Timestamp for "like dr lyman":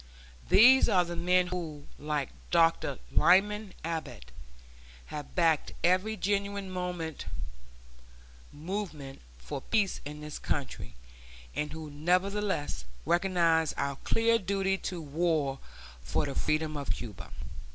1.99-3.75